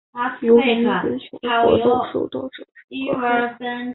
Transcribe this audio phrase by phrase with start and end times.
[0.41, 0.83] 由于维
[1.19, 2.67] 权活动受到政治
[3.11, 3.59] 迫害。